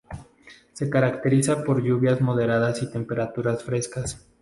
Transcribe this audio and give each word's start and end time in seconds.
Se 0.73 0.89
caracteriza 0.89 1.63
por 1.63 1.83
lluvias 1.83 2.21
moderadas 2.21 2.81
y 2.81 2.89
temperaturas 2.91 3.63
frescas. 3.63 4.27